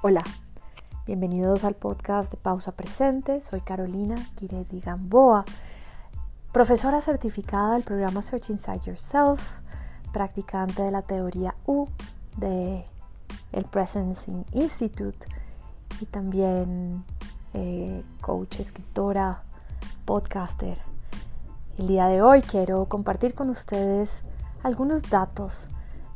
Hola, 0.00 0.22
bienvenidos 1.06 1.64
al 1.64 1.74
podcast 1.74 2.30
de 2.30 2.36
Pausa 2.36 2.70
Presente. 2.70 3.40
Soy 3.40 3.60
Carolina 3.60 4.14
Giredi 4.38 4.78
Gamboa, 4.78 5.44
profesora 6.52 7.00
certificada 7.00 7.72
del 7.72 7.82
programa 7.82 8.22
Search 8.22 8.50
Inside 8.50 8.78
Yourself, 8.86 9.58
practicante 10.12 10.82
de 10.82 10.92
la 10.92 11.02
teoría 11.02 11.56
U 11.66 11.88
de 12.36 12.86
el 13.50 13.64
Presencing 13.64 14.46
Institute 14.52 15.26
y 16.00 16.06
también 16.06 17.04
eh, 17.52 18.04
coach, 18.20 18.60
escritora, 18.60 19.42
podcaster. 20.04 20.78
El 21.76 21.88
día 21.88 22.06
de 22.06 22.22
hoy 22.22 22.42
quiero 22.42 22.84
compartir 22.84 23.34
con 23.34 23.50
ustedes 23.50 24.22
algunos 24.62 25.10
datos 25.10 25.66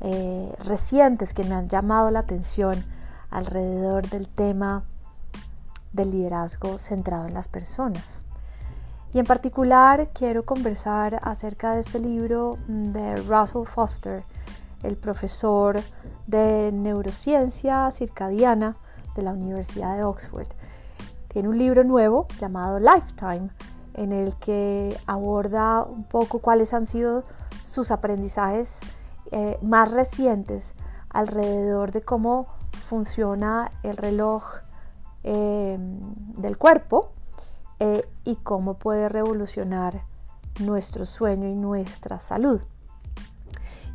eh, 0.00 0.50
recientes 0.64 1.34
que 1.34 1.44
me 1.44 1.54
han 1.54 1.68
llamado 1.68 2.10
la 2.10 2.20
atención 2.20 2.95
alrededor 3.36 4.08
del 4.08 4.28
tema 4.28 4.84
del 5.92 6.10
liderazgo 6.10 6.78
centrado 6.78 7.26
en 7.26 7.34
las 7.34 7.48
personas. 7.48 8.24
Y 9.12 9.18
en 9.18 9.26
particular 9.26 10.08
quiero 10.14 10.46
conversar 10.46 11.20
acerca 11.22 11.74
de 11.74 11.82
este 11.82 11.98
libro 11.98 12.56
de 12.66 13.16
Russell 13.16 13.66
Foster, 13.66 14.24
el 14.82 14.96
profesor 14.96 15.82
de 16.26 16.70
neurociencia 16.72 17.90
circadiana 17.90 18.76
de 19.14 19.22
la 19.22 19.32
Universidad 19.32 19.96
de 19.96 20.04
Oxford. 20.04 20.48
Tiene 21.28 21.50
un 21.50 21.58
libro 21.58 21.84
nuevo 21.84 22.26
llamado 22.40 22.78
Lifetime, 22.78 23.50
en 23.92 24.12
el 24.12 24.34
que 24.36 24.98
aborda 25.06 25.82
un 25.82 26.04
poco 26.04 26.38
cuáles 26.38 26.72
han 26.72 26.86
sido 26.86 27.22
sus 27.62 27.90
aprendizajes 27.90 28.80
eh, 29.30 29.58
más 29.60 29.92
recientes 29.92 30.74
alrededor 31.10 31.92
de 31.92 32.00
cómo 32.00 32.55
funciona 32.84 33.72
el 33.82 33.96
reloj 33.96 34.44
eh, 35.24 35.76
del 35.78 36.56
cuerpo 36.56 37.10
eh, 37.80 38.08
y 38.24 38.36
cómo 38.36 38.74
puede 38.74 39.08
revolucionar 39.08 40.02
nuestro 40.60 41.04
sueño 41.04 41.48
y 41.48 41.54
nuestra 41.54 42.20
salud. 42.20 42.60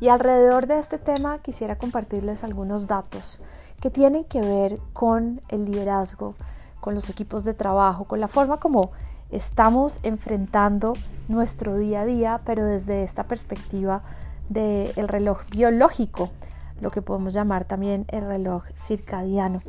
Y 0.00 0.08
alrededor 0.08 0.66
de 0.66 0.78
este 0.78 0.98
tema 0.98 1.38
quisiera 1.38 1.76
compartirles 1.76 2.42
algunos 2.42 2.86
datos 2.86 3.42
que 3.80 3.90
tienen 3.90 4.24
que 4.24 4.40
ver 4.40 4.80
con 4.92 5.40
el 5.48 5.66
liderazgo, 5.66 6.34
con 6.80 6.94
los 6.94 7.10
equipos 7.10 7.44
de 7.44 7.54
trabajo, 7.54 8.04
con 8.04 8.18
la 8.18 8.28
forma 8.28 8.58
como 8.58 8.90
estamos 9.30 10.00
enfrentando 10.02 10.94
nuestro 11.28 11.76
día 11.76 12.00
a 12.00 12.06
día, 12.06 12.40
pero 12.44 12.64
desde 12.64 13.02
esta 13.02 13.24
perspectiva 13.24 14.02
del 14.48 15.06
reloj 15.06 15.44
biológico 15.50 16.30
lo 16.80 16.90
que 16.90 17.02
podemos 17.02 17.32
llamar 17.34 17.64
también 17.64 18.06
el 18.08 18.26
reloj 18.26 18.64
circadiano. 18.74 19.60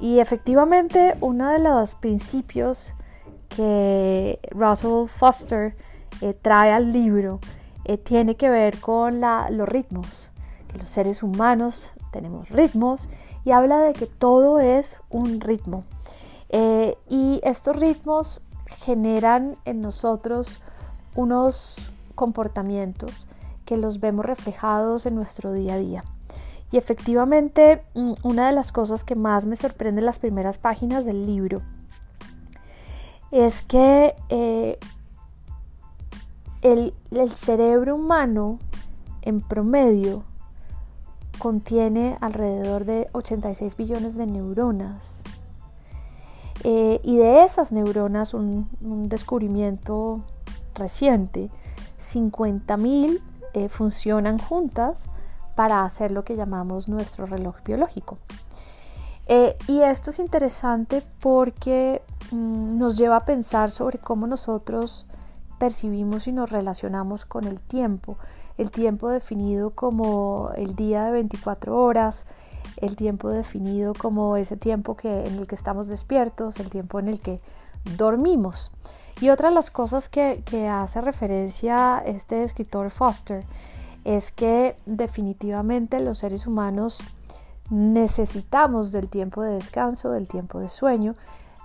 Y 0.00 0.20
efectivamente, 0.20 1.16
uno 1.20 1.50
de 1.50 1.58
los 1.58 1.94
principios 1.96 2.94
que 3.48 4.40
Russell 4.50 5.06
Foster 5.06 5.76
eh, 6.20 6.34
trae 6.34 6.72
al 6.72 6.92
libro 6.92 7.40
eh, 7.84 7.98
tiene 7.98 8.36
que 8.36 8.48
ver 8.48 8.80
con 8.80 9.20
los 9.20 9.68
ritmos, 9.68 10.30
que 10.68 10.78
los 10.78 10.88
seres 10.88 11.22
humanos 11.22 11.92
tenemos 12.12 12.48
ritmos 12.48 13.08
y 13.44 13.50
habla 13.50 13.80
de 13.80 13.92
que 13.92 14.06
todo 14.06 14.60
es 14.60 15.02
un 15.10 15.40
ritmo. 15.40 15.84
Eh, 16.50 16.96
y 17.08 17.40
estos 17.42 17.76
ritmos 17.76 18.42
generan 18.66 19.56
en 19.64 19.80
nosotros 19.80 20.60
unos 21.14 21.90
comportamientos 22.14 23.26
que 23.64 23.76
los 23.76 24.00
vemos 24.00 24.24
reflejados 24.24 25.06
en 25.06 25.14
nuestro 25.14 25.52
día 25.52 25.74
a 25.74 25.78
día. 25.78 26.04
Y 26.72 26.78
efectivamente, 26.78 27.84
mm, 27.94 28.14
una 28.22 28.46
de 28.46 28.52
las 28.54 28.72
cosas 28.72 29.04
que 29.04 29.14
más 29.14 29.44
me 29.44 29.56
sorprende 29.56 30.00
en 30.00 30.06
las 30.06 30.18
primeras 30.18 30.56
páginas 30.56 31.04
del 31.04 31.26
libro 31.26 31.60
es 33.30 33.62
que 33.62 34.14
eh, 34.30 34.78
el, 36.62 36.94
cerebro 37.34 37.96
humano 37.96 38.58
en 39.22 39.40
promedio 39.40 40.24
contiene 41.38 42.16
alrededor 42.20 42.84
de 42.84 43.08
86 43.12 43.76
billones 43.76 44.16
de 44.16 44.26
neuronas. 44.26 45.22
Eh, 46.64 47.00
y 47.02 47.16
de 47.16 47.44
esas 47.44 47.72
neuronas, 47.72 48.32
un, 48.32 48.68
descubrimiento 49.08 50.22
reciente, 50.74 51.50
50.000 51.98 53.20
eh, 53.54 53.68
funcionan 53.68 54.38
juntas 54.38 55.08
para 55.54 55.84
hacer 55.84 56.10
lo 56.10 56.24
que 56.24 56.36
llamamos 56.36 56.88
nuestro 56.88 57.26
reloj 57.26 57.56
biológico. 57.64 58.18
Eh, 59.26 59.56
y 59.68 59.80
esto 59.82 60.10
es 60.10 60.18
interesante 60.18 61.02
porque 61.20 62.02
mm, 62.30 62.78
nos 62.78 62.96
lleva 62.96 63.16
a 63.16 63.24
pensar 63.24 63.70
sobre 63.70 63.98
cómo 63.98 64.26
nosotros 64.26 65.06
percibimos 65.58 66.26
y 66.26 66.32
nos 66.32 66.50
relacionamos 66.50 67.24
con 67.24 67.44
el 67.44 67.62
tiempo. 67.62 68.18
El 68.58 68.70
tiempo 68.70 69.08
definido 69.08 69.70
como 69.70 70.50
el 70.56 70.74
día 70.74 71.04
de 71.04 71.12
24 71.12 71.80
horas, 71.80 72.26
el 72.76 72.96
tiempo 72.96 73.30
definido 73.30 73.94
como 73.94 74.36
ese 74.36 74.56
tiempo 74.56 74.96
que, 74.96 75.26
en 75.26 75.38
el 75.38 75.46
que 75.46 75.54
estamos 75.54 75.88
despiertos, 75.88 76.58
el 76.58 76.68
tiempo 76.68 76.98
en 76.98 77.08
el 77.08 77.20
que 77.20 77.40
dormimos. 77.96 78.72
Y 79.20 79.30
otra 79.30 79.50
de 79.50 79.54
las 79.54 79.70
cosas 79.70 80.08
que, 80.08 80.42
que 80.44 80.68
hace 80.68 81.00
referencia 81.00 82.02
este 82.04 82.42
escritor 82.42 82.90
Foster 82.90 83.44
es 84.04 84.32
que 84.32 84.76
definitivamente 84.86 86.00
los 86.00 86.18
seres 86.18 86.46
humanos 86.46 87.04
necesitamos 87.70 88.92
del 88.92 89.08
tiempo 89.08 89.42
de 89.42 89.54
descanso, 89.54 90.10
del 90.10 90.28
tiempo 90.28 90.58
de 90.58 90.68
sueño, 90.68 91.14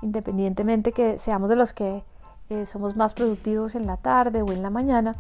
independientemente 0.01 0.91
que 0.91 1.17
seamos 1.19 1.49
de 1.49 1.55
los 1.55 1.73
que 1.73 2.03
eh, 2.49 2.65
somos 2.65 2.95
más 2.95 3.13
productivos 3.13 3.75
en 3.75 3.85
la 3.85 3.97
tarde 3.97 4.41
o 4.41 4.51
en 4.51 4.61
la 4.61 4.69
mañana, 4.69 5.15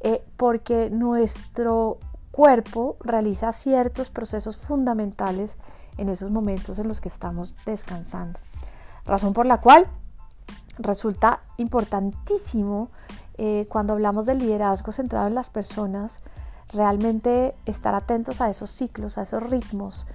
eh, 0.00 0.24
porque 0.36 0.90
nuestro 0.90 1.98
cuerpo 2.30 2.96
realiza 3.00 3.52
ciertos 3.52 4.10
procesos 4.10 4.56
fundamentales 4.56 5.56
en 5.98 6.08
esos 6.08 6.30
momentos 6.30 6.80
en 6.80 6.88
los 6.88 7.00
que 7.00 7.08
estamos 7.08 7.54
descansando. 7.64 8.40
Razón 9.06 9.32
por 9.34 9.46
la 9.46 9.60
cual 9.60 9.86
resulta 10.78 11.42
importantísimo 11.58 12.88
eh, 13.38 13.66
cuando 13.68 13.92
hablamos 13.92 14.26
del 14.26 14.38
liderazgo 14.38 14.90
centrado 14.90 15.28
en 15.28 15.34
las 15.34 15.50
personas, 15.50 16.22
realmente 16.74 17.54
estar 17.64 17.94
atentos 17.94 18.40
a 18.40 18.50
esos 18.50 18.70
ciclos, 18.70 19.16
a 19.18 19.22
esos 19.22 19.42
ritmos, 19.42 20.06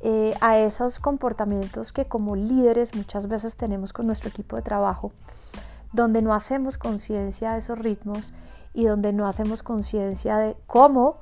eh, 0.00 0.34
a 0.40 0.58
esos 0.58 0.98
comportamientos 0.98 1.92
que 1.92 2.06
como 2.06 2.36
líderes 2.36 2.94
muchas 2.94 3.28
veces 3.28 3.56
tenemos 3.56 3.92
con 3.92 4.06
nuestro 4.06 4.30
equipo 4.30 4.56
de 4.56 4.62
trabajo, 4.62 5.12
donde 5.92 6.22
no 6.22 6.34
hacemos 6.34 6.78
conciencia 6.78 7.52
de 7.52 7.58
esos 7.58 7.78
ritmos 7.78 8.34
y 8.74 8.84
donde 8.84 9.12
no 9.12 9.26
hacemos 9.26 9.62
conciencia 9.62 10.36
de 10.36 10.56
cómo 10.66 11.16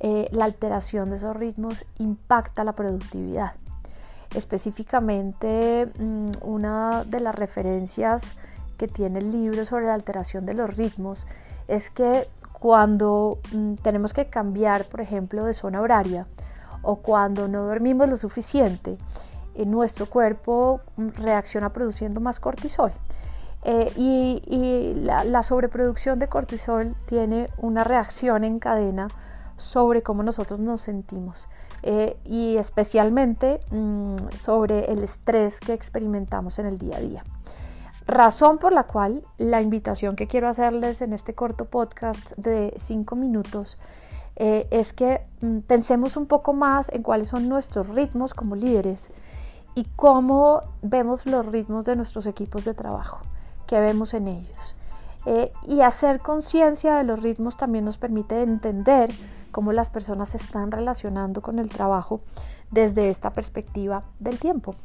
eh, 0.00 0.28
la 0.30 0.44
alteración 0.44 1.10
de 1.10 1.16
esos 1.16 1.36
ritmos 1.36 1.84
impacta 1.98 2.62
la 2.62 2.74
productividad. 2.74 3.54
Específicamente, 4.34 5.90
mm, 5.98 6.30
una 6.42 7.04
de 7.04 7.20
las 7.20 7.34
referencias 7.34 8.36
que 8.76 8.86
tiene 8.86 9.18
el 9.18 9.32
libro 9.32 9.64
sobre 9.64 9.86
la 9.86 9.94
alteración 9.94 10.46
de 10.46 10.54
los 10.54 10.76
ritmos 10.76 11.26
es 11.66 11.90
que 11.90 12.28
cuando 12.58 13.38
mm, 13.52 13.74
tenemos 13.74 14.12
que 14.12 14.26
cambiar, 14.26 14.84
por 14.84 15.00
ejemplo, 15.00 15.44
de 15.44 15.54
zona 15.54 15.80
horaria 15.80 16.26
o 16.82 16.96
cuando 16.96 17.48
no 17.48 17.64
dormimos 17.64 18.08
lo 18.08 18.16
suficiente, 18.16 18.98
en 19.54 19.62
eh, 19.62 19.66
nuestro 19.66 20.06
cuerpo 20.06 20.80
mm, 20.96 21.08
reacciona 21.18 21.72
produciendo 21.72 22.20
más 22.20 22.40
cortisol. 22.40 22.92
Eh, 23.64 23.92
y, 23.96 24.94
la, 25.02 25.42
sobreproducción 25.42 26.18
de 26.20 26.28
cortisol 26.28 26.94
tiene 27.06 27.50
una 27.58 27.82
reacción 27.82 28.44
en 28.44 28.60
cadena 28.60 29.08
sobre 29.56 30.02
cómo 30.02 30.22
nosotros 30.22 30.60
nos 30.60 30.80
sentimos 30.80 31.48
eh, 31.82 32.16
y 32.24 32.56
especialmente 32.56 33.58
mm, 33.72 34.14
sobre 34.36 34.92
el 34.92 35.02
estrés 35.02 35.58
que 35.58 35.72
experimentamos 35.72 36.60
en 36.60 36.66
el 36.66 36.78
día 36.78 36.98
a 36.98 37.00
día. 37.00 37.24
Razón 38.08 38.56
por 38.56 38.72
la 38.72 38.84
cual 38.84 39.22
la 39.36 39.60
invitación 39.60 40.16
que 40.16 40.26
quiero 40.26 40.48
hacerles 40.48 41.02
en 41.02 41.12
este 41.12 41.34
corto 41.34 41.66
podcast 41.66 42.32
de 42.38 42.72
cinco 42.78 43.16
minutos 43.16 43.78
eh, 44.36 44.66
es 44.70 44.94
que 44.94 45.20
mm, 45.42 45.58
pensemos 45.58 46.16
un 46.16 46.24
poco 46.24 46.54
más 46.54 46.88
en 46.88 47.02
cuáles 47.02 47.28
son 47.28 47.50
nuestros 47.50 47.88
ritmos 47.88 48.32
como 48.32 48.56
líderes 48.56 49.10
y 49.74 49.84
cómo 49.94 50.62
vemos 50.80 51.26
los 51.26 51.44
ritmos 51.52 51.84
de 51.84 51.96
nuestros 51.96 52.24
equipos 52.24 52.64
de 52.64 52.72
trabajo, 52.72 53.18
qué 53.66 53.78
vemos 53.78 54.14
en 54.14 54.28
ellos. 54.28 54.74
Eh, 55.26 55.52
y 55.66 55.82
hacer 55.82 56.20
conciencia 56.20 56.96
de 56.96 57.04
los 57.04 57.22
ritmos 57.22 57.58
también 57.58 57.84
nos 57.84 57.98
permite 57.98 58.40
entender 58.40 59.10
cómo 59.50 59.72
las 59.72 59.90
personas 59.90 60.30
se 60.30 60.38
están 60.38 60.72
relacionando 60.72 61.42
con 61.42 61.58
el 61.58 61.68
trabajo 61.68 62.22
desde 62.70 63.10
esta 63.10 63.34
perspectiva 63.34 64.02
del 64.18 64.38
tiempo. 64.38 64.76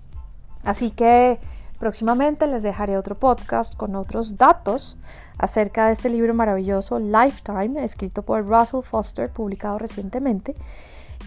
Así 0.66 0.92
que 0.92 1.40
Próximamente 1.84 2.48
les 2.48 2.64
dejaré 2.64 2.98
otro 2.98 3.20
podcast 3.20 3.76
con 3.76 3.98
otros 3.98 4.38
datos 4.38 4.98
acerca 5.38 5.88
de 5.88 5.92
este 5.92 6.08
libro 6.08 6.34
maravilloso 6.34 6.98
Lifetime, 6.98 7.84
escrito 7.84 8.22
por 8.22 8.48
Russell 8.48 8.82
Foster, 8.82 9.30
publicado 9.30 9.78
recientemente. 9.80 10.56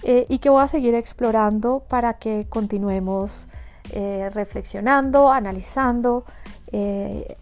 eh, 0.03 0.25
y 0.31 0.39
que 0.39 0.49
voy 0.49 0.63
a 0.63 0.67
seguir 0.67 0.95
explorando 0.95 1.81
para 1.81 2.15
que 2.15 2.47
continuemos 2.49 3.49
eh, 3.93 4.31
reflexionando, 4.33 5.31
analizando 5.31 6.25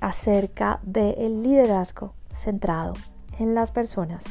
acerca 0.01 0.81
del 0.83 1.45
liderazgo 1.45 2.15
centrado 2.33 2.95
en 3.39 3.55
las 3.55 3.71
personas. 3.71 4.25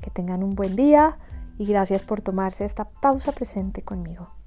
Que 0.00 0.10
tengan 0.10 0.44
un 0.44 0.54
buen 0.54 0.76
día 0.76 1.18
y 1.58 1.66
gracias 1.66 2.04
por 2.04 2.22
tomarse 2.22 2.66
esta 2.66 2.84
pausa 2.84 3.32
presente 3.32 3.82
conmigo. 3.82 4.41